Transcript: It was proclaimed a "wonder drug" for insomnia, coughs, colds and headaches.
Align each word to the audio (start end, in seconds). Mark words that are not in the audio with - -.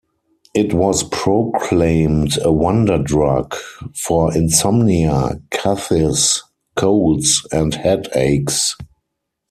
It 0.55 0.73
was 0.73 1.03
proclaimed 1.03 2.39
a 2.41 2.51
"wonder 2.51 2.97
drug" 2.97 3.53
for 3.93 4.35
insomnia, 4.35 5.39
coughs, 5.51 6.41
colds 6.75 7.45
and 7.51 7.75
headaches. 7.75 8.75